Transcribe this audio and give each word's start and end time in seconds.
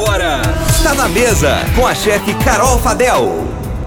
Agora, 0.00 0.40
está 0.70 0.94
na 0.94 1.10
mesa 1.10 1.56
com 1.76 1.86
a 1.86 1.94
chefe 1.94 2.32
Carol 2.42 2.78
Fadel. 2.78 3.28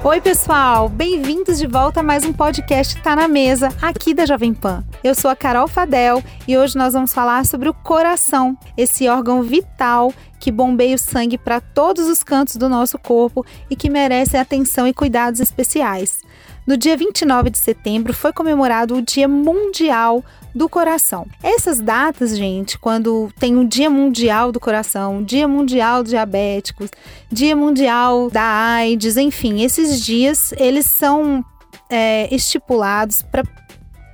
Oi, 0.04 0.22
pessoal! 0.22 0.88
Bem-vindos 0.88 1.58
de 1.58 1.66
volta 1.66 2.02
a 2.02 2.04
mais 2.04 2.24
um 2.24 2.32
podcast 2.32 3.02
Tá 3.02 3.16
na 3.16 3.28
Mesa, 3.28 3.70
aqui 3.82 4.14
da 4.14 4.24
Jovem 4.24 4.54
Pan. 4.54 4.84
Eu 5.04 5.16
sou 5.16 5.32
a 5.32 5.36
Carol 5.36 5.68
Fadel 5.68 6.24
e 6.48 6.56
hoje 6.56 6.78
nós 6.78 6.94
vamos 6.94 7.12
falar 7.12 7.48
sobre 7.48 7.68
o 7.68 7.74
coração, 7.74 8.56
esse 8.78 9.10
órgão 9.10 9.42
vital 9.42 10.14
que 10.44 10.52
bombeia 10.52 10.96
o 10.96 11.00
sangue 11.00 11.38
para 11.38 11.62
todos 11.62 12.06
os 12.10 12.22
cantos 12.22 12.58
do 12.58 12.68
nosso 12.68 13.00
corpo 13.00 13.46
e 13.70 13.78
que 13.78 13.90
merece 13.90 14.36
atenção 14.36 14.86
e 14.86 14.94
cuidados 14.94 15.40
especiais. 15.40 16.20
No 16.68 16.76
dia 16.76 16.98
29 16.98 17.50
de 17.50 17.58
setembro 17.58 18.14
foi 18.14 18.34
comemorado 18.34 18.98
o 18.98 19.02
Dia 19.02 19.26
Mundial 19.26 20.22
do 20.54 20.68
Coração. 20.68 21.26
Essas 21.42 21.80
datas, 21.80 22.38
gente, 22.38 22.78
quando 22.78 23.32
tem 23.40 23.56
o 23.56 23.66
Dia 23.66 23.90
Mundial 23.90 24.52
do 24.52 24.60
Coração, 24.60 25.24
Dia 25.24 25.48
Mundial 25.48 26.04
Diabéticos, 26.04 26.90
Dia 27.32 27.56
Mundial 27.56 28.30
da 28.30 28.44
AIDS, 28.44 29.16
enfim, 29.16 29.62
esses 29.62 30.02
dias 30.04 30.54
eles 30.58 30.88
são 30.88 31.42
é, 31.90 32.28
estipulados 32.36 33.22
para 33.22 33.44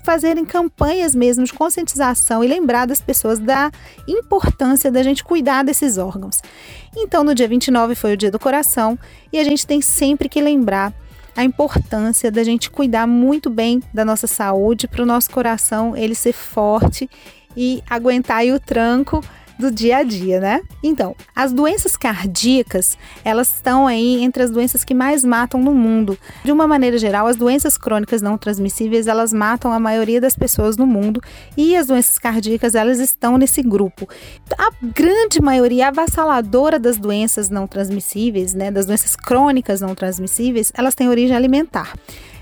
fazerem 0.10 0.44
campanhas 0.44 1.14
mesmo 1.14 1.44
de 1.44 1.54
conscientização 1.54 2.44
e 2.44 2.48
lembrar 2.48 2.88
das 2.88 3.00
pessoas 3.00 3.38
da 3.38 3.70
importância 4.08 4.92
da 4.92 5.04
gente 5.04 5.24
cuidar 5.24 5.64
desses 5.64 6.00
órgãos. 6.00 6.42
Então, 6.98 7.24
no 7.24 7.36
dia 7.36 7.48
29 7.48 7.94
foi 7.94 8.14
o 8.14 8.18
Dia 8.18 8.32
do 8.32 8.40
Coração 8.40 8.98
e 9.32 9.38
a 9.38 9.44
gente 9.44 9.68
tem 9.68 9.82
sempre 9.82 10.28
que 10.28 10.42
lembrar 10.42 10.92
a 11.36 11.44
importância 11.44 12.32
da 12.32 12.44
gente 12.44 12.72
cuidar 12.72 13.06
muito 13.06 13.52
bem 13.52 13.84
da 13.94 14.04
nossa 14.04 14.26
saúde 14.26 14.88
para 14.88 15.04
o 15.04 15.06
nosso 15.06 15.30
coração 15.30 15.96
ele 15.96 16.16
ser 16.16 16.34
forte 16.34 17.08
e 17.56 17.84
aguentar 17.88 18.44
o 18.48 18.60
tranco 18.60 19.24
do 19.60 19.70
dia 19.70 19.98
a 19.98 20.04
dia, 20.04 20.40
né? 20.40 20.62
Então, 20.82 21.14
as 21.36 21.52
doenças 21.52 21.98
cardíacas, 21.98 22.98
elas 23.26 23.54
estão 23.56 23.86
aí 23.86 24.24
entre 24.24 24.42
as 24.42 24.50
doenças 24.50 24.86
que 24.86 24.94
mais 24.94 25.24
matam 25.26 25.62
no 25.62 25.74
mundo. 25.76 26.18
De 26.46 26.52
uma 26.52 26.66
maneira 26.66 26.98
geral, 26.98 27.28
as 27.28 27.36
doenças 27.36 27.78
crônicas 27.78 28.22
não 28.22 28.38
transmissíveis, 28.38 29.06
elas 29.06 29.34
matam 29.34 29.74
a 29.74 29.80
maioria 29.80 30.22
das 30.22 30.34
pessoas 30.34 30.78
no 30.78 30.88
mundo 30.88 31.22
e 31.58 31.76
as 31.76 31.88
doenças 31.88 32.18
cardíacas, 32.18 32.74
elas 32.74 33.00
estão 33.00 33.38
nesse 33.38 33.62
grupo. 33.62 34.08
A 34.58 34.70
grande 34.82 35.42
maioria 35.42 35.90
avassaladora 35.90 36.80
das 36.80 36.98
doenças 36.98 37.50
não 37.50 37.68
transmissíveis, 37.68 38.54
né, 38.54 38.72
das 38.72 38.86
doenças 38.86 39.16
crônicas 39.16 39.82
não 39.82 39.94
transmissíveis, 39.94 40.72
elas 40.74 40.96
têm 40.96 41.10
origem 41.10 41.36
alimentar 41.36 41.94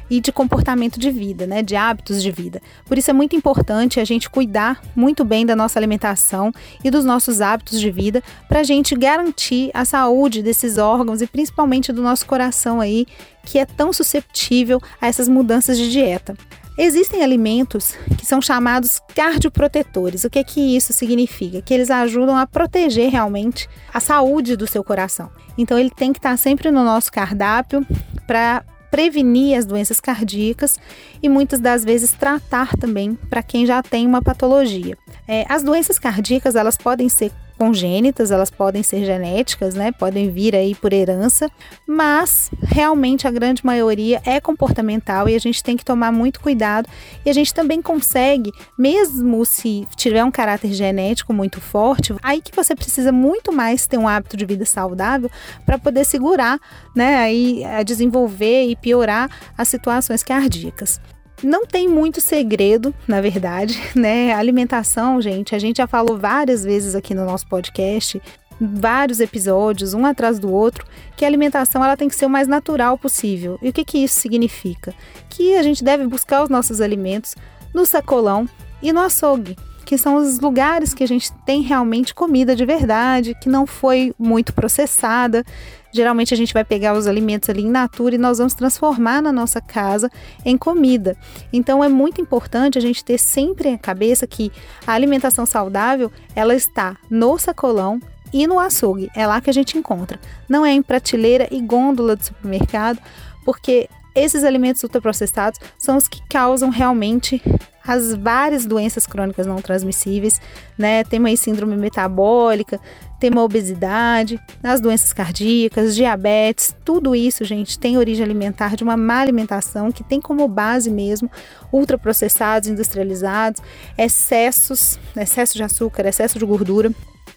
e 0.09 0.19
de 0.19 0.31
comportamento 0.31 0.99
de 0.99 1.09
vida, 1.11 1.45
né, 1.45 1.61
de 1.61 1.75
hábitos 1.75 2.21
de 2.21 2.31
vida. 2.31 2.61
Por 2.85 2.97
isso 2.97 3.09
é 3.09 3.13
muito 3.13 3.35
importante 3.35 3.99
a 3.99 4.05
gente 4.05 4.29
cuidar 4.29 4.81
muito 4.95 5.23
bem 5.23 5.45
da 5.45 5.55
nossa 5.55 5.79
alimentação 5.79 6.51
e 6.83 6.89
dos 6.89 7.05
nossos 7.05 7.41
hábitos 7.41 7.79
de 7.79 7.91
vida 7.91 8.23
para 8.47 8.61
a 8.61 8.63
gente 8.63 8.95
garantir 8.95 9.71
a 9.73 9.85
saúde 9.85 10.41
desses 10.41 10.77
órgãos 10.77 11.21
e 11.21 11.27
principalmente 11.27 11.91
do 11.91 12.01
nosso 12.01 12.25
coração 12.25 12.79
aí, 12.79 13.05
que 13.43 13.59
é 13.59 13.65
tão 13.65 13.93
susceptível 13.93 14.81
a 15.01 15.07
essas 15.07 15.27
mudanças 15.27 15.77
de 15.77 15.89
dieta. 15.89 16.35
Existem 16.77 17.23
alimentos 17.23 17.95
que 18.19 18.25
são 18.25 18.39
chamados 18.39 19.01
cardioprotetores. 19.15 20.23
O 20.23 20.29
que 20.29 20.37
é 20.37 20.43
que 20.43 20.77
isso 20.77 20.93
significa? 20.93 21.59
Que 21.59 21.73
eles 21.73 21.89
ajudam 21.89 22.37
a 22.37 22.45
proteger 22.45 23.09
realmente 23.09 23.67
a 23.91 23.99
saúde 23.99 24.55
do 24.55 24.67
seu 24.67 24.83
coração. 24.83 25.31
Então 25.57 25.79
ele 25.79 25.89
tem 25.89 26.13
que 26.13 26.19
estar 26.19 26.37
sempre 26.37 26.69
no 26.69 26.83
nosso 26.83 27.11
cardápio 27.11 27.83
para 28.27 28.63
prevenir 28.89 29.57
as 29.57 29.65
doenças 29.65 29.99
cardíacas 29.99 30.79
e 31.21 31.29
muitas 31.29 31.59
das 31.59 31.83
vezes 31.83 32.11
tratar 32.11 32.75
também 32.77 33.15
para 33.29 33.43
quem 33.43 33.65
já 33.65 33.81
tem 33.83 34.05
uma 34.07 34.21
patologia. 34.21 34.97
É, 35.27 35.45
as 35.49 35.63
doenças 35.63 35.99
cardíacas 35.99 36.55
elas 36.55 36.77
podem 36.77 37.09
ser 37.09 37.31
congênitas, 37.57 38.31
elas 38.31 38.49
podem 38.49 38.83
ser 38.83 39.03
genéticas, 39.03 39.73
né? 39.73 39.91
Podem 39.91 40.31
vir 40.31 40.55
aí 40.55 40.75
por 40.75 40.93
herança, 40.93 41.49
mas 41.87 42.49
realmente 42.61 43.27
a 43.27 43.31
grande 43.31 43.65
maioria 43.65 44.21
é 44.25 44.39
comportamental 44.39 45.27
e 45.27 45.35
a 45.35 45.39
gente 45.39 45.63
tem 45.63 45.75
que 45.75 45.83
tomar 45.83 46.11
muito 46.11 46.39
cuidado. 46.39 46.87
E 47.25 47.29
a 47.29 47.33
gente 47.33 47.53
também 47.53 47.81
consegue, 47.81 48.51
mesmo 48.77 49.45
se 49.45 49.87
tiver 49.95 50.23
um 50.23 50.31
caráter 50.31 50.71
genético 50.71 51.33
muito 51.33 51.59
forte, 51.59 52.15
aí 52.21 52.41
que 52.41 52.55
você 52.55 52.75
precisa 52.75 53.11
muito 53.11 53.51
mais 53.51 53.87
ter 53.87 53.97
um 53.97 54.07
hábito 54.07 54.37
de 54.37 54.45
vida 54.45 54.65
saudável 54.65 55.29
para 55.65 55.77
poder 55.77 56.05
segurar, 56.05 56.59
né? 56.95 57.17
Aí 57.17 57.63
a 57.65 57.83
desenvolver 57.83 58.67
e 58.67 58.75
piorar 58.75 59.29
as 59.57 59.67
situações 59.67 60.23
cardíacas. 60.23 60.99
Não 61.43 61.65
tem 61.65 61.87
muito 61.87 62.19
segredo, 62.19 62.93
na 63.07 63.21
verdade, 63.21 63.79
né? 63.95 64.33
A 64.33 64.39
alimentação, 64.39 65.21
gente, 65.21 65.55
a 65.55 65.59
gente 65.59 65.77
já 65.77 65.87
falou 65.87 66.17
várias 66.17 66.63
vezes 66.63 66.95
aqui 66.95 67.13
no 67.13 67.25
nosso 67.25 67.47
podcast, 67.47 68.21
vários 68.59 69.19
episódios, 69.19 69.93
um 69.93 70.05
atrás 70.05 70.39
do 70.39 70.51
outro, 70.51 70.85
que 71.15 71.23
a 71.23 71.27
alimentação 71.27 71.83
ela 71.83 71.95
tem 71.95 72.09
que 72.09 72.15
ser 72.15 72.25
o 72.25 72.29
mais 72.29 72.47
natural 72.47 72.97
possível. 72.97 73.59
E 73.61 73.69
o 73.69 73.73
que, 73.73 73.85
que 73.85 73.99
isso 73.99 74.19
significa? 74.19 74.93
Que 75.29 75.55
a 75.55 75.63
gente 75.63 75.83
deve 75.83 76.07
buscar 76.07 76.43
os 76.43 76.49
nossos 76.49 76.81
alimentos 76.81 77.35
no 77.73 77.85
sacolão 77.85 78.49
e 78.81 78.91
no 78.91 79.01
açougue 79.01 79.55
que 79.87 79.97
são 79.97 80.15
os 80.15 80.41
lugares 80.41 80.93
que 80.93 81.01
a 81.01 81.07
gente 81.07 81.31
tem 81.45 81.61
realmente 81.61 82.13
comida 82.13 82.53
de 82.53 82.65
verdade, 82.65 83.33
que 83.41 83.47
não 83.47 83.65
foi 83.65 84.13
muito 84.19 84.53
processada. 84.53 85.45
Geralmente 85.93 86.33
a 86.33 86.37
gente 86.37 86.53
vai 86.53 86.65
pegar 86.65 86.93
os 86.93 87.07
alimentos 87.07 87.49
ali 87.49 87.61
em 87.61 87.69
natura 87.69 88.15
e 88.15 88.17
nós 88.17 88.37
vamos 88.37 88.53
transformar 88.53 89.21
na 89.21 89.31
nossa 89.31 89.61
casa 89.61 90.11
em 90.43 90.57
comida. 90.57 91.15
Então 91.53 91.81
é 91.81 91.87
muito 91.87 92.19
importante 92.19 92.77
a 92.77 92.81
gente 92.81 93.01
ter 93.01 93.17
sempre 93.17 93.69
a 93.69 93.77
cabeça 93.77 94.27
que 94.27 94.51
a 94.85 94.91
alimentação 94.91 95.45
saudável, 95.45 96.11
ela 96.35 96.53
está 96.53 96.97
no 97.09 97.37
sacolão 97.37 98.01
e 98.33 98.45
no 98.45 98.59
açougue. 98.59 99.09
É 99.15 99.25
lá 99.25 99.39
que 99.39 99.49
a 99.49 99.53
gente 99.53 99.77
encontra. 99.77 100.19
Não 100.49 100.65
é 100.65 100.73
em 100.73 100.81
prateleira 100.81 101.47
e 101.49 101.61
gôndola 101.61 102.17
do 102.17 102.25
supermercado, 102.25 102.99
porque 103.45 103.87
esses 104.17 104.43
alimentos 104.43 104.81
ultraprocessados 104.83 105.59
são 105.77 105.95
os 105.95 106.07
que 106.07 106.21
causam 106.27 106.69
realmente 106.69 107.41
as 107.87 108.13
várias 108.13 108.65
doenças 108.65 109.07
crônicas 109.07 109.47
não 109.47 109.61
transmissíveis, 109.61 110.41
né? 110.77 111.05
Temos 111.05 111.29
aí 111.29 111.37
síndrome 111.37 111.77
metabólica, 111.77 112.81
temos 113.17 113.41
obesidade, 113.41 114.37
as 114.61 114.81
doenças 114.81 115.13
cardíacas, 115.13 115.95
diabetes, 115.95 116.75
tudo 116.83 117.15
isso, 117.15 117.45
gente, 117.45 117.79
tem 117.79 117.97
origem 117.97 118.25
alimentar 118.25 118.75
de 118.75 118.83
uma 118.83 118.97
má 118.97 119.21
alimentação 119.21 119.89
que 119.91 120.03
tem 120.03 120.19
como 120.19 120.47
base 120.49 120.89
mesmo 120.89 121.31
ultraprocessados, 121.71 122.67
industrializados, 122.67 123.61
excessos, 123.97 124.99
excesso 125.15 125.55
de 125.55 125.63
açúcar, 125.63 126.05
excesso 126.07 126.37
de 126.37 126.45
gordura. 126.45 126.91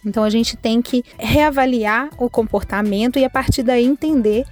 Então 0.04 0.24
a 0.24 0.30
gente 0.30 0.56
tem 0.56 0.82
que 0.82 1.04
reavaliar 1.18 2.08
o 2.18 2.28
comportamento 2.28 3.18
e 3.18 3.24
a 3.24 3.30
partir 3.30 3.62
daí 3.62 3.84
entender 3.84 4.46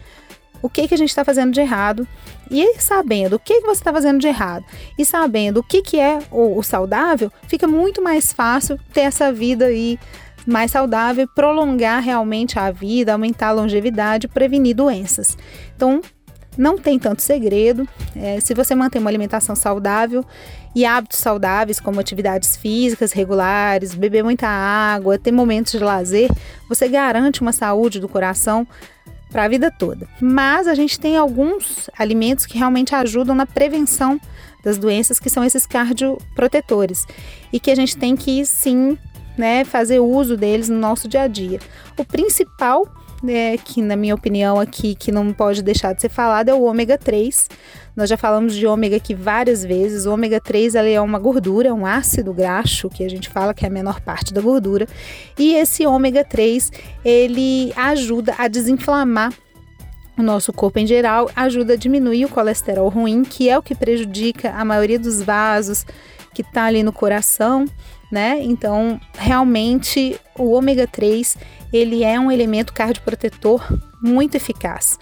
o 0.63 0.69
que, 0.69 0.89
que 0.89 0.95
a 0.95 0.99
gente 0.99 1.09
está 1.09 1.25
fazendo 1.25 1.53
de 1.53 1.61
errado 1.61 2.07
e 2.51 2.75
sabendo 2.81 3.37
o 3.37 3.39
que, 3.39 3.61
que 3.61 3.67
você 3.67 3.81
está 3.81 3.93
fazendo 3.93 4.19
de 4.19 4.29
errado 4.29 4.65
e 4.99 5.05
sabendo 5.05 5.61
o 5.61 5.63
que, 5.63 5.83
que 5.83 5.99
é 5.99 6.19
o, 6.31 6.59
o 6.59 6.63
saudável, 6.63 7.31
fica 7.47 7.67
muito 7.67 8.03
mais 8.03 8.33
fácil 8.33 8.79
ter 8.93 9.03
essa 9.03 9.33
vida 9.33 9.67
aí 9.67 9.99
mais 10.47 10.71
saudável, 10.71 11.29
prolongar 11.29 12.03
realmente 12.03 12.59
a 12.59 12.71
vida, 12.71 13.13
aumentar 13.13 13.49
a 13.49 13.53
longevidade, 13.53 14.27
prevenir 14.27 14.75
doenças. 14.75 15.37
Então, 15.77 16.01
não 16.57 16.77
tem 16.77 16.99
tanto 16.99 17.23
segredo. 17.23 17.87
É, 18.17 18.41
se 18.41 18.53
você 18.53 18.75
mantém 18.75 19.01
uma 19.01 19.11
alimentação 19.11 19.55
saudável 19.55 20.25
e 20.75 20.85
hábitos 20.85 21.19
saudáveis, 21.19 21.79
como 21.79 22.01
atividades 22.01 22.57
físicas 22.57 23.13
regulares, 23.13 23.95
beber 23.95 24.25
muita 24.25 24.49
água, 24.49 25.19
ter 25.19 25.31
momentos 25.31 25.73
de 25.73 25.79
lazer, 25.79 26.31
você 26.69 26.89
garante 26.89 27.41
uma 27.41 27.53
saúde 27.53 28.01
do 28.01 28.09
coração 28.09 28.67
para 29.31 29.45
a 29.45 29.49
vida 29.49 29.71
toda. 29.71 30.09
Mas 30.21 30.67
a 30.67 30.75
gente 30.75 30.99
tem 30.99 31.17
alguns 31.17 31.89
alimentos 31.99 32.47
que 32.47 32.59
realmente 32.59 32.95
ajudam 32.95 33.35
na 33.35 33.47
prevenção 33.47 34.21
das 34.65 34.79
doenças, 34.79 35.21
que 35.21 35.31
são 35.31 35.45
esses 35.45 35.67
cardioprotetores, 35.67 37.07
e 37.53 37.61
que 37.61 37.71
a 37.71 37.75
gente 37.75 37.97
tem 37.97 38.17
que 38.17 38.45
sim, 38.45 38.99
né, 39.37 39.65
fazer 39.65 40.01
uso 40.01 40.37
deles 40.37 40.69
no 40.69 40.79
nosso 40.79 41.09
dia 41.09 41.23
a 41.23 41.29
dia. 41.29 41.61
O 41.97 42.05
principal 42.05 42.87
é, 43.27 43.57
que 43.57 43.83
na 43.83 43.97
minha 43.97 44.15
opinião 44.15 44.61
aqui, 44.61 44.95
que 44.95 45.11
não 45.11 45.33
pode 45.33 45.63
deixar 45.63 45.93
de 45.93 46.01
ser 46.01 46.09
falado, 46.09 46.51
é 46.51 46.55
o 46.55 46.63
ômega 46.63 46.97
3. 46.99 47.49
Nós 47.99 48.09
já 48.09 48.17
falamos 48.17 48.55
de 48.55 48.65
ômega 48.65 48.95
aqui 48.95 49.13
várias 49.13 49.65
vezes. 49.65 50.07
O 50.07 50.13
ômega 50.13 50.41
3 50.41 50.77
ele 50.77 50.93
é 50.93 51.01
uma 51.01 51.19
gordura, 51.19 51.75
um 51.75 51.85
ácido 51.85 52.33
graxo, 52.33 52.89
que 52.89 53.03
a 53.03 53.11
gente 53.11 53.29
fala 53.29 53.53
que 53.53 53.65
é 53.65 53.69
a 53.69 53.73
menor 53.73 54.01
parte 54.01 54.33
da 54.33 54.41
gordura. 54.41 54.87
E 55.37 55.57
esse 55.57 55.85
ômega 55.85 56.23
3, 56.23 56.71
ele 57.05 57.73
ajuda 57.75 58.37
a 58.39 58.47
desinflamar 58.47 59.35
o 60.17 60.23
nosso 60.23 60.53
corpo 60.53 60.79
em 60.79 60.87
geral, 60.87 61.29
ajuda 61.35 61.73
a 61.73 61.77
diminuir 61.77 62.25
o 62.25 62.29
colesterol 62.29 62.89
ruim, 62.89 63.25
que 63.25 63.49
é 63.49 63.59
o 63.59 63.63
que 63.63 63.75
prejudica 63.75 64.53
a 64.53 64.65
maioria 64.65 65.01
dos 65.01 65.21
vasos 65.21 65.85
que 66.33 66.43
está 66.43 66.67
ali 66.67 66.85
no 66.85 66.93
coração, 66.93 67.65
né? 68.13 68.39
Então, 68.41 69.01
realmente, 69.19 70.21
o 70.39 70.53
ômega 70.53 70.87
3 70.87 71.37
ele 71.73 72.05
é 72.05 72.19
um 72.21 72.31
elemento 72.31 72.73
cardioprotetor 72.73 73.61
muito 74.01 74.37
eficaz. 74.37 75.01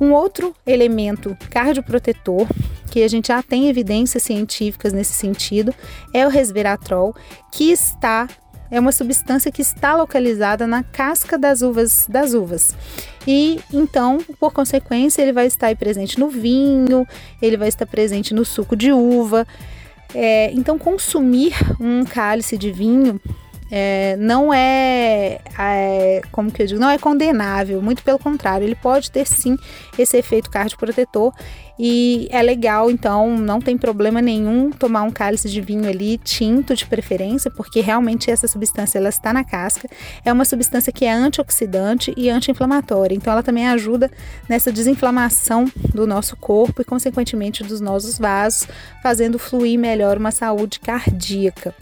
Um 0.00 0.12
outro 0.12 0.54
elemento 0.66 1.36
cardioprotetor, 1.50 2.46
que 2.90 3.02
a 3.02 3.08
gente 3.08 3.28
já 3.28 3.42
tem 3.42 3.68
evidências 3.68 4.22
científicas 4.22 4.92
nesse 4.92 5.12
sentido, 5.12 5.74
é 6.14 6.26
o 6.26 6.30
resveratrol, 6.30 7.14
que 7.52 7.70
está 7.70 8.28
é 8.70 8.78
uma 8.78 8.92
substância 8.92 9.50
que 9.50 9.62
está 9.62 9.96
localizada 9.96 10.66
na 10.66 10.82
casca 10.82 11.38
das 11.38 11.62
uvas 11.62 12.06
das 12.06 12.34
uvas. 12.34 12.76
E 13.26 13.60
então, 13.72 14.18
por 14.38 14.52
consequência, 14.52 15.22
ele 15.22 15.32
vai 15.32 15.46
estar 15.46 15.74
presente 15.76 16.18
no 16.18 16.28
vinho, 16.28 17.06
ele 17.40 17.56
vai 17.56 17.68
estar 17.68 17.86
presente 17.86 18.34
no 18.34 18.44
suco 18.44 18.76
de 18.76 18.92
uva. 18.92 19.46
É, 20.14 20.50
então, 20.52 20.78
consumir 20.78 21.54
um 21.80 22.04
cálice 22.04 22.56
de 22.56 22.70
vinho 22.70 23.20
é, 23.70 24.16
não 24.18 24.52
é, 24.52 25.40
é, 25.58 26.22
como 26.32 26.50
que 26.50 26.62
eu 26.62 26.66
digo, 26.66 26.80
não 26.80 26.90
é 26.90 26.98
condenável, 26.98 27.82
muito 27.82 28.02
pelo 28.02 28.18
contrário, 28.18 28.64
ele 28.64 28.74
pode 28.74 29.10
ter 29.10 29.26
sim 29.26 29.56
esse 29.98 30.16
efeito 30.16 30.50
cardioprotetor 30.50 31.32
e 31.78 32.26
é 32.30 32.42
legal, 32.42 32.90
então 32.90 33.36
não 33.38 33.60
tem 33.60 33.78
problema 33.78 34.20
nenhum 34.20 34.70
tomar 34.70 35.02
um 35.02 35.10
cálice 35.12 35.48
de 35.48 35.60
vinho 35.60 35.88
ali 35.88 36.18
tinto 36.18 36.74
de 36.74 36.84
preferência, 36.84 37.50
porque 37.50 37.80
realmente 37.80 38.30
essa 38.30 38.48
substância 38.48 38.98
ela 38.98 39.08
está 39.08 39.32
na 39.32 39.44
casca, 39.44 39.88
é 40.24 40.32
uma 40.32 40.44
substância 40.44 40.92
que 40.92 41.04
é 41.04 41.12
antioxidante 41.12 42.12
e 42.16 42.28
anti-inflamatória, 42.28 43.14
então 43.14 43.32
ela 43.32 43.44
também 43.44 43.68
ajuda 43.68 44.10
nessa 44.48 44.72
desinflamação 44.72 45.70
do 45.94 46.06
nosso 46.06 46.36
corpo 46.36 46.82
e 46.82 46.84
consequentemente 46.84 47.62
dos 47.62 47.80
nossos 47.80 48.18
vasos, 48.18 48.66
fazendo 49.02 49.38
fluir 49.38 49.78
melhor 49.78 50.16
uma 50.16 50.32
saúde 50.32 50.80
cardíaca. 50.80 51.74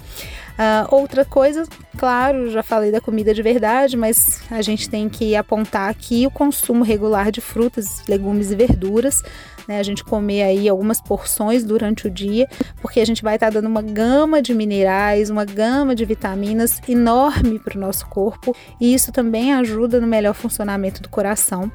Uh, 0.56 0.94
outra 0.94 1.22
coisa, 1.22 1.64
claro, 1.98 2.50
já 2.50 2.62
falei 2.62 2.90
da 2.90 2.98
comida 2.98 3.34
de 3.34 3.42
verdade, 3.42 3.94
mas 3.94 4.40
a 4.50 4.62
gente 4.62 4.88
tem 4.88 5.06
que 5.06 5.36
apontar 5.36 5.90
aqui 5.90 6.26
o 6.26 6.30
consumo 6.30 6.82
regular 6.82 7.30
de 7.30 7.42
frutas, 7.42 8.02
legumes 8.08 8.50
e 8.50 8.56
verduras. 8.56 9.22
Né, 9.68 9.80
a 9.80 9.82
gente 9.82 10.04
comer 10.04 10.44
aí 10.44 10.68
algumas 10.68 11.00
porções 11.00 11.64
durante 11.64 12.06
o 12.06 12.10
dia, 12.10 12.48
porque 12.80 13.00
a 13.00 13.04
gente 13.04 13.20
vai 13.20 13.34
estar 13.34 13.48
tá 13.48 13.54
dando 13.54 13.66
uma 13.66 13.82
gama 13.82 14.40
de 14.40 14.54
minerais, 14.54 15.28
uma 15.28 15.44
gama 15.44 15.92
de 15.92 16.04
vitaminas 16.04 16.80
enorme 16.88 17.58
para 17.58 17.76
o 17.76 17.80
nosso 17.80 18.06
corpo, 18.06 18.54
e 18.80 18.94
isso 18.94 19.10
também 19.10 19.52
ajuda 19.52 20.00
no 20.00 20.06
melhor 20.06 20.34
funcionamento 20.34 21.02
do 21.02 21.08
coração. 21.08 21.70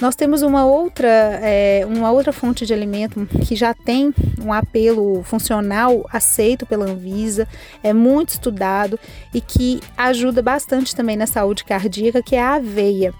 Nós 0.00 0.14
temos 0.14 0.42
uma 0.42 0.64
outra, 0.64 1.08
é, 1.42 1.82
uma 1.84 2.12
outra 2.12 2.32
fonte 2.32 2.64
de 2.64 2.72
alimento 2.72 3.26
que 3.44 3.56
já 3.56 3.74
tem 3.74 4.14
um 4.40 4.52
apelo 4.52 5.24
funcional 5.24 6.08
aceito 6.12 6.64
pela 6.64 6.86
Anvisa, 6.86 7.48
é 7.82 7.92
muito 7.92 8.30
estudado 8.30 8.98
e 9.34 9.40
que 9.40 9.80
ajuda 9.96 10.40
bastante 10.40 10.94
também 10.94 11.16
na 11.16 11.26
saúde 11.26 11.64
cardíaca, 11.64 12.22
que 12.22 12.36
é 12.36 12.40
a 12.40 12.54
aveia. 12.54 13.12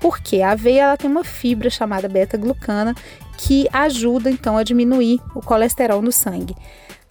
Porque 0.00 0.40
a 0.40 0.52
aveia 0.52 0.82
ela 0.82 0.96
tem 0.96 1.10
uma 1.10 1.24
fibra 1.24 1.68
chamada 1.68 2.08
beta-glucana 2.08 2.94
que 3.36 3.68
ajuda 3.72 4.30
então 4.30 4.56
a 4.56 4.62
diminuir 4.62 5.20
o 5.34 5.40
colesterol 5.40 6.00
no 6.00 6.12
sangue. 6.12 6.54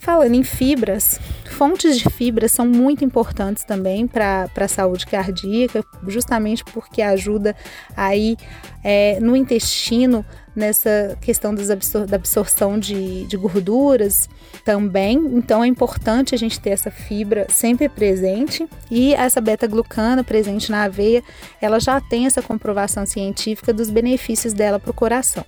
Falando 0.03 0.35
em 0.35 0.43
fibras, 0.43 1.17
fontes 1.45 1.97
de 1.97 2.09
fibras 2.09 2.51
são 2.51 2.67
muito 2.67 3.05
importantes 3.05 3.63
também 3.63 4.05
para 4.05 4.49
a 4.53 4.67
saúde 4.67 5.05
cardíaca, 5.05 5.81
justamente 6.05 6.61
porque 6.65 7.01
ajuda 7.01 7.55
aí 7.95 8.35
é, 8.83 9.17
no 9.21 9.33
intestino 9.33 10.25
nessa 10.53 11.17
questão 11.21 11.55
absor 11.71 12.05
da 12.05 12.17
absorção 12.17 12.77
de, 12.77 13.25
de 13.27 13.37
gorduras 13.37 14.27
também. 14.65 15.15
Então 15.35 15.63
é 15.63 15.67
importante 15.67 16.35
a 16.35 16.37
gente 16.37 16.59
ter 16.59 16.71
essa 16.71 16.91
fibra 16.91 17.47
sempre 17.47 17.87
presente 17.87 18.67
e 18.91 19.13
essa 19.13 19.39
beta-glucana 19.39 20.21
presente 20.21 20.69
na 20.69 20.83
aveia, 20.83 21.23
ela 21.61 21.79
já 21.79 22.01
tem 22.01 22.25
essa 22.25 22.41
comprovação 22.41 23.05
científica 23.05 23.71
dos 23.71 23.89
benefícios 23.89 24.51
dela 24.51 24.79
para 24.79 24.91
o 24.91 24.93
coração. 24.93 25.45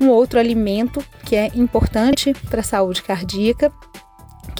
Um 0.00 0.08
outro 0.08 0.38
alimento 0.38 1.04
que 1.24 1.36
é 1.36 1.50
importante 1.54 2.32
para 2.48 2.60
a 2.60 2.64
saúde 2.64 3.02
cardíaca 3.02 3.72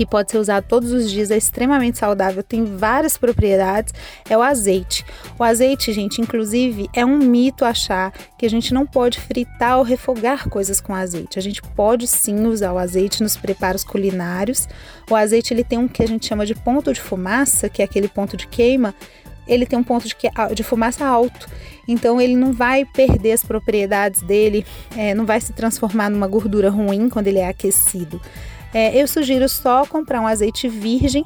que 0.00 0.06
pode 0.06 0.30
ser 0.30 0.38
usado 0.38 0.64
todos 0.66 0.92
os 0.92 1.10
dias, 1.10 1.30
é 1.30 1.36
extremamente 1.36 1.98
saudável, 1.98 2.42
tem 2.42 2.64
várias 2.64 3.18
propriedades, 3.18 3.92
é 4.28 4.36
o 4.36 4.40
azeite. 4.40 5.04
O 5.38 5.44
azeite, 5.44 5.92
gente, 5.92 6.22
inclusive, 6.22 6.88
é 6.94 7.04
um 7.04 7.18
mito 7.18 7.66
achar 7.66 8.10
que 8.38 8.46
a 8.46 8.48
gente 8.48 8.72
não 8.72 8.86
pode 8.86 9.20
fritar 9.20 9.76
ou 9.76 9.84
refogar 9.84 10.48
coisas 10.48 10.80
com 10.80 10.94
azeite. 10.94 11.38
A 11.38 11.42
gente 11.42 11.60
pode 11.62 12.06
sim 12.06 12.46
usar 12.46 12.72
o 12.72 12.78
azeite 12.78 13.22
nos 13.22 13.36
preparos 13.36 13.84
culinários. 13.84 14.66
O 15.10 15.14
azeite 15.14 15.52
ele 15.52 15.64
tem 15.64 15.78
um 15.78 15.86
que 15.86 16.02
a 16.02 16.08
gente 16.08 16.26
chama 16.26 16.46
de 16.46 16.54
ponto 16.54 16.94
de 16.94 17.00
fumaça, 17.00 17.68
que 17.68 17.82
é 17.82 17.84
aquele 17.84 18.08
ponto 18.08 18.38
de 18.38 18.46
queima, 18.46 18.94
ele 19.46 19.66
tem 19.66 19.78
um 19.78 19.84
ponto 19.84 20.06
de, 20.06 20.16
de 20.54 20.62
fumaça 20.62 21.04
alto. 21.04 21.48
Então 21.90 22.20
ele 22.20 22.36
não 22.36 22.52
vai 22.52 22.84
perder 22.84 23.32
as 23.32 23.44
propriedades 23.44 24.22
dele, 24.22 24.64
é, 24.96 25.14
não 25.14 25.26
vai 25.26 25.40
se 25.40 25.52
transformar 25.52 26.08
numa 26.08 26.26
gordura 26.26 26.70
ruim 26.70 27.08
quando 27.08 27.26
ele 27.26 27.38
é 27.38 27.48
aquecido. 27.48 28.20
É, 28.72 28.96
eu 28.96 29.08
sugiro 29.08 29.48
só 29.48 29.84
comprar 29.84 30.20
um 30.20 30.26
azeite 30.26 30.68
virgem 30.68 31.24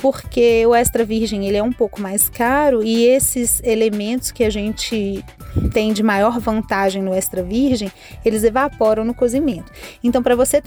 porque 0.00 0.64
o 0.66 0.74
extra 0.74 1.04
virgem 1.04 1.46
ele 1.46 1.56
é 1.56 1.62
um 1.62 1.72
pouco 1.72 2.00
mais 2.00 2.28
caro 2.28 2.82
e 2.82 3.04
esses 3.04 3.60
elementos 3.62 4.30
que 4.30 4.44
a 4.44 4.50
gente 4.50 5.24
tem 5.72 5.92
de 5.92 6.02
maior 6.02 6.38
vantagem 6.38 7.02
no 7.02 7.12
extra 7.12 7.42
virgem, 7.42 7.90
eles 8.24 8.44
evaporam 8.44 9.04
no 9.04 9.14
cozimento. 9.14 9.70
Então, 10.02 10.22
para 10.22 10.36
você 10.36 10.62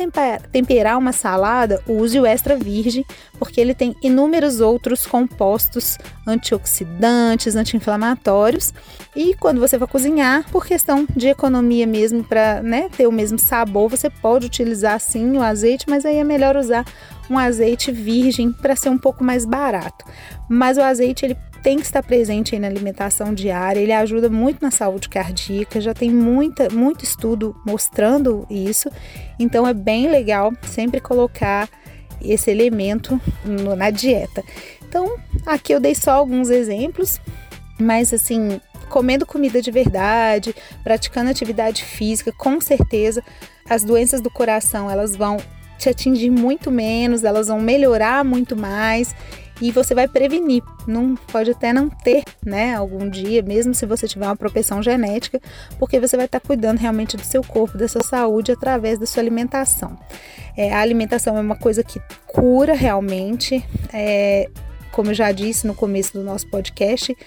temperar 0.52 0.98
uma 0.98 1.12
salada, 1.12 1.82
use 1.88 2.20
o 2.20 2.26
extra 2.26 2.58
virgem, 2.58 3.06
porque 3.40 3.60
ele 3.60 3.74
tem 3.74 3.96
inúmeros 4.04 4.60
outros 4.60 5.06
compostos 5.06 5.98
antioxidantes, 6.28 7.56
anti-inflamatórios. 7.56 8.74
E 9.16 9.36
quando 9.36 9.60
você 9.60 9.78
for 9.78 9.88
cozinhar, 9.88 10.50
por 10.52 10.66
questão 10.66 11.08
de 11.16 11.28
economia 11.28 11.88
mesmo, 11.88 12.24
para 12.24 12.62
né, 12.62 12.90
ter 12.96 13.08
o 13.08 13.12
mesmo 13.12 13.40
sabor, 13.40 13.90
você 13.90 14.10
pode 14.10 14.46
utilizar 14.46 15.00
sim 15.00 15.38
o 15.38 15.42
azeite, 15.42 15.86
mas 15.88 16.06
aí 16.06 16.18
é 16.18 16.24
melhor 16.24 16.56
usar 16.56 16.86
um 17.34 17.38
azeite 17.38 17.92
virgem 17.92 18.52
para 18.52 18.76
ser 18.76 18.90
um 18.90 18.98
pouco 18.98 19.24
mais 19.24 19.46
barato. 19.46 20.06
Mas 20.48 20.78
o 20.78 20.82
azeite 20.82 21.26
ele 21.26 21.38
tem 21.64 21.78
que 21.78 21.86
estar 21.86 22.04
presente 22.04 22.60
na 22.60 22.68
alimentação 22.68 23.34
diária, 23.34 23.80
ele 23.80 23.94
ajuda 23.94 24.30
muito 24.30 24.62
na 24.62 24.70
saúde 24.70 25.08
cardíaca, 25.08 25.80
já 25.80 25.94
tem 25.94 26.10
muita, 26.12 26.70
muito 26.70 27.06
estudo 27.06 27.56
mostrando 27.66 28.46
isso, 28.50 28.92
então 29.40 29.66
é 29.66 29.74
bem 29.74 30.10
legal 30.10 30.52
sempre 30.64 31.00
colocar 31.00 31.70
esse 32.22 32.52
elemento 32.52 33.20
no, 33.46 33.76
na 33.78 33.90
dieta. 33.90 34.44
Então, 34.86 35.18
aqui 35.46 35.74
eu 35.74 35.80
dei 35.80 35.96
só 35.96 36.12
alguns 36.12 36.50
exemplos, 36.50 37.20
mas 37.80 38.14
assim, 38.14 38.60
comendo 38.90 39.26
comida 39.26 39.62
de 39.62 39.72
verdade, 39.72 40.54
praticando 40.84 41.30
atividade 41.30 41.84
física, 41.84 42.32
com 42.34 42.60
certeza 42.60 43.24
as 43.70 43.86
doenças 43.86 44.20
do 44.22 44.30
coração 44.30 44.92
elas 44.92 45.16
vão 45.16 45.38
te 45.84 45.90
atingir 45.90 46.30
muito 46.30 46.72
menos, 46.72 47.24
elas 47.24 47.48
vão 47.48 47.60
melhorar 47.60 48.24
muito 48.24 48.56
mais 48.56 49.14
e 49.62 49.72
você 49.72 49.94
vai 49.94 50.08
prevenir. 50.08 50.64
Não 50.88 51.16
pode 51.16 51.52
até 51.52 51.74
não 51.74 51.90
ter, 51.90 52.24
né, 52.46 52.76
algum 52.76 53.10
dia, 53.10 53.42
mesmo 53.42 53.74
se 53.74 53.86
você 53.86 54.08
tiver 54.08 54.26
uma 54.26 54.36
propensão 54.36 54.82
genética, 54.82 55.40
porque 55.78 56.00
você 56.00 56.16
vai 56.16 56.25
estar 56.25 56.40
cuidando 56.40 56.80
realmente 56.80 57.18
do 57.18 57.24
seu 57.24 57.44
corpo, 57.44 57.78
da 57.78 57.88
sua 57.88 58.04
saúde 58.04 58.52
através 58.52 58.98
da 58.98 59.06
sua 59.06 59.22
alimentação. 59.22 59.98
É, 60.56 60.74
a 60.74 60.80
alimentação 60.80 61.38
é 61.38 61.42
uma 61.42 61.56
coisa 61.56 61.84
que 61.84 62.02
cura 62.28 62.74
realmente. 62.74 63.63
É, 63.92 64.50
como 64.94 65.10
eu 65.10 65.14
já 65.16 65.32
disse 65.32 65.66
no 65.66 65.74
começo 65.74 66.14
do 66.14 66.24
nosso 66.24 66.48
podcast, 66.48 67.18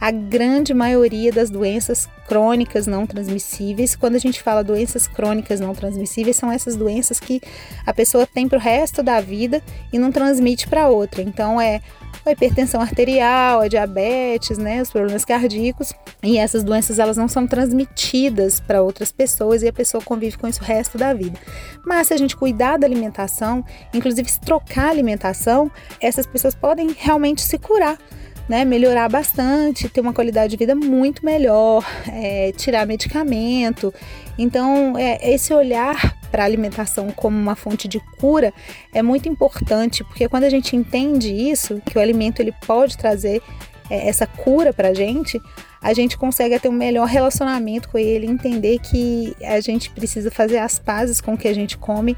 a 0.00 0.10
grande 0.12 0.72
maioria 0.72 1.32
das 1.32 1.50
doenças 1.50 2.08
crônicas 2.28 2.86
não 2.86 3.04
transmissíveis, 3.04 3.96
quando 3.96 4.14
a 4.14 4.18
gente 4.18 4.40
fala 4.40 4.62
doenças 4.62 5.08
crônicas 5.08 5.58
não 5.60 5.74
transmissíveis, 5.74 6.36
são 6.36 6.50
essas 6.50 6.76
doenças 6.76 7.18
que 7.18 7.40
a 7.84 7.92
pessoa 7.92 8.26
tem 8.26 8.48
para 8.48 8.58
o 8.58 8.60
resto 8.60 9.02
da 9.02 9.20
vida 9.20 9.60
e 9.92 9.98
não 9.98 10.12
transmite 10.12 10.68
para 10.68 10.88
outra. 10.88 11.20
Então 11.20 11.60
é 11.60 11.82
a 12.26 12.32
hipertensão 12.32 12.80
arterial, 12.80 13.60
a 13.60 13.68
diabetes, 13.68 14.58
né, 14.58 14.82
os 14.82 14.90
problemas 14.90 15.24
cardíacos. 15.24 15.92
E 16.22 16.38
essas 16.38 16.64
doenças 16.64 16.98
elas 16.98 17.16
não 17.16 17.28
são 17.28 17.46
transmitidas 17.46 18.60
para 18.60 18.82
outras 18.82 19.12
pessoas 19.12 19.62
e 19.62 19.68
a 19.68 19.72
pessoa 19.72 20.02
convive 20.02 20.36
com 20.36 20.48
isso 20.48 20.60
o 20.60 20.64
resto 20.64 20.98
da 20.98 21.14
vida. 21.14 21.38
Mas 21.84 22.08
se 22.08 22.14
a 22.14 22.16
gente 22.16 22.36
cuidar 22.36 22.78
da 22.78 22.86
alimentação, 22.86 23.64
inclusive 23.94 24.28
se 24.28 24.40
trocar 24.40 24.88
a 24.88 24.90
alimentação, 24.90 25.70
essas 26.00 26.26
pessoas 26.26 26.54
podem 26.54 26.94
realmente 26.98 27.42
se 27.42 27.58
curar. 27.58 27.98
Né, 28.48 28.64
melhorar 28.64 29.08
bastante, 29.08 29.88
ter 29.88 30.00
uma 30.00 30.12
qualidade 30.12 30.52
de 30.52 30.56
vida 30.56 30.72
muito 30.72 31.24
melhor, 31.24 31.84
é, 32.06 32.52
tirar 32.52 32.86
medicamento. 32.86 33.92
Então, 34.38 34.96
é, 34.96 35.18
esse 35.32 35.52
olhar 35.52 36.16
para 36.30 36.44
a 36.44 36.46
alimentação 36.46 37.10
como 37.10 37.36
uma 37.36 37.56
fonte 37.56 37.88
de 37.88 37.98
cura 38.20 38.54
é 38.94 39.02
muito 39.02 39.28
importante, 39.28 40.04
porque 40.04 40.28
quando 40.28 40.44
a 40.44 40.50
gente 40.50 40.76
entende 40.76 41.32
isso, 41.34 41.82
que 41.86 41.98
o 41.98 42.00
alimento 42.00 42.38
ele 42.38 42.52
pode 42.64 42.96
trazer 42.96 43.42
é, 43.90 44.08
essa 44.08 44.26
cura 44.26 44.72
para 44.72 44.88
a 44.88 44.94
gente, 44.94 45.40
a 45.80 45.92
gente 45.94 46.18
consegue 46.18 46.58
ter 46.58 46.68
um 46.68 46.72
melhor 46.72 47.06
relacionamento 47.06 47.88
com 47.88 47.98
ele, 47.98 48.26
entender 48.26 48.78
que 48.80 49.34
a 49.42 49.60
gente 49.60 49.90
precisa 49.90 50.30
fazer 50.30 50.58
as 50.58 50.78
pazes 50.78 51.20
com 51.20 51.34
o 51.34 51.38
que 51.38 51.48
a 51.48 51.54
gente 51.54 51.78
come, 51.78 52.16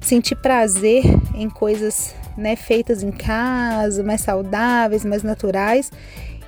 sentir 0.00 0.36
prazer 0.36 1.02
em 1.34 1.50
coisas 1.50 2.14
né, 2.38 2.56
feitas 2.56 3.02
em 3.02 3.10
casa, 3.10 4.02
mais 4.02 4.22
saudáveis, 4.22 5.04
mais 5.04 5.22
naturais 5.22 5.90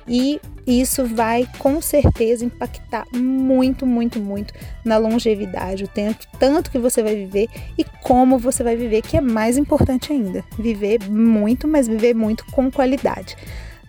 e 0.07 0.39
isso 0.65 1.05
vai 1.05 1.47
com 1.57 1.81
certeza 1.81 2.45
impactar 2.45 3.05
muito, 3.13 3.85
muito, 3.85 4.19
muito 4.19 4.53
na 4.83 4.97
longevidade, 4.97 5.83
o 5.83 5.87
tempo, 5.87 6.19
tanto 6.39 6.71
que 6.71 6.77
você 6.77 7.01
vai 7.01 7.15
viver 7.15 7.47
e 7.77 7.83
como 8.01 8.37
você 8.37 8.63
vai 8.63 8.75
viver, 8.75 9.01
que 9.01 9.17
é 9.17 9.21
mais 9.21 9.57
importante 9.57 10.11
ainda. 10.11 10.43
Viver 10.57 11.09
muito, 11.09 11.67
mas 11.67 11.87
viver 11.87 12.13
muito 12.13 12.45
com 12.47 12.71
qualidade. 12.71 13.35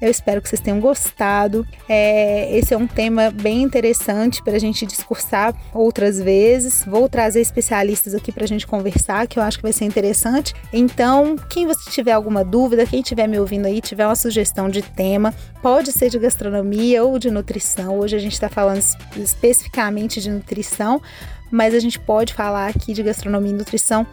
Eu 0.02 0.10
espero 0.10 0.42
que 0.42 0.48
vocês 0.48 0.60
tenham 0.60 0.80
gostado. 0.80 1.64
É, 1.88 2.58
esse 2.58 2.74
é 2.74 2.76
um 2.76 2.88
tema 2.88 3.30
bem 3.30 3.62
interessante 3.62 4.42
para 4.42 4.56
a 4.56 4.58
gente 4.58 4.84
discursar 4.84 5.54
outras 5.72 6.20
vezes. 6.20 6.84
Vou 6.84 7.08
trazer 7.08 7.40
especialistas 7.40 8.12
aqui 8.12 8.32
para 8.32 8.42
a 8.42 8.48
gente 8.48 8.66
conversar, 8.66 9.28
que 9.28 9.38
eu 9.38 9.42
acho 9.44 9.58
que 9.58 9.62
vai 9.62 9.72
ser 9.72 9.84
interessante. 9.84 10.54
Então, 10.72 11.36
quem 11.48 11.68
você 11.68 11.88
tiver 11.88 12.10
alguma 12.10 12.44
dúvida, 12.44 12.84
quem 12.84 12.98
estiver 12.98 13.28
me 13.28 13.38
ouvindo 13.38 13.66
aí, 13.66 13.80
tiver 13.80 14.04
uma 14.04 14.16
sugestão 14.16 14.68
de 14.68 14.82
tema, 14.82 15.32
pode 15.62 15.92
ser 15.92 16.10
de 16.10 16.18
gastronomia 16.18 17.04
ou 17.04 17.16
de 17.16 17.30
nutrição. 17.30 18.00
Hoje 18.00 18.16
a 18.16 18.18
gente 18.18 18.32
está 18.32 18.48
falando 18.48 18.82
especificamente 19.16 20.20
de 20.20 20.32
nutrição, 20.32 21.00
mas 21.48 21.74
a 21.74 21.78
gente 21.78 22.00
pode 22.00 22.34
falar 22.34 22.66
aqui 22.66 22.92
de 22.92 23.04
gastronomia 23.04 23.52
e 23.52 23.54
nutrição 23.54 24.04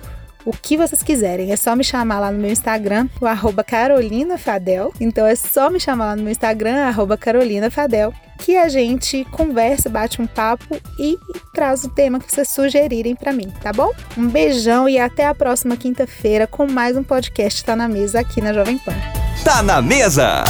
o 0.46 0.51
que 0.51 0.77
vocês 0.77 1.03
quiserem. 1.03 1.51
É 1.51 1.55
só 1.55 1.75
me 1.75 1.84
chamar 1.84 2.19
lá 2.19 2.31
no 2.31 2.39
meu 2.39 2.51
Instagram, 2.51 3.08
o 3.19 3.25
arroba 3.25 3.63
Carolina 3.63 4.38
Fadel. 4.38 4.93
Então 5.00 5.25
é 5.25 5.36
só 5.36 5.69
me 5.69 5.79
chamar 5.79 6.08
lá 6.08 6.15
no 6.15 6.24
meu 6.24 6.31
Instagram, 6.31 6.86
arroba 6.86 7.17
Carolina 7.17 7.69
Fadel, 7.69 8.13
que 8.38 8.55
a 8.55 8.69
gente 8.69 9.25
conversa, 9.31 9.89
bate 9.89 10.22
um 10.22 10.27
papo 10.27 10.77
e 10.98 11.17
traz 11.53 11.84
o 11.84 11.89
tema 11.89 12.19
que 12.19 12.31
vocês 12.31 12.50
sugerirem 12.50 13.15
para 13.15 13.34
mim, 13.34 13.51
tá 13.62 13.74
bom? 13.74 13.91
Um 14.17 14.27
beijão 14.27 14.88
e 14.88 14.98
até 14.98 15.27
a 15.27 15.36
próxima 15.36 15.75
quinta-feira 15.75 16.48
com 16.48 16.65
mais 16.67 16.96
um 16.96 17.03
podcast 17.03 17.63
Tá 17.63 17.75
na 17.75 17.88
Mesa 17.88 18.19
aqui 18.19 18.41
na 18.41 18.53
Jovem 18.53 18.77
Pan. 18.77 18.96
Tá 19.43 19.62
na 19.62 19.81
Mesa! 19.81 20.43